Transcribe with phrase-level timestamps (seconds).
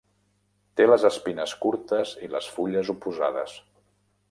[0.79, 3.57] Té les espines curtes i les fulles oposades.